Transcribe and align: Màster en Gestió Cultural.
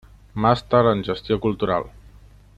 Màster 0.45 0.81
en 0.93 1.03
Gestió 1.11 1.39
Cultural. 1.45 1.89